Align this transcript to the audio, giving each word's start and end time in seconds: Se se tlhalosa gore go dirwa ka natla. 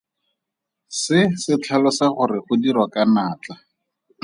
Se 1.01 1.19
se 1.43 1.53
tlhalosa 1.61 2.05
gore 2.15 2.37
go 2.45 2.53
dirwa 2.61 2.85
ka 2.93 3.01
natla. 3.13 3.55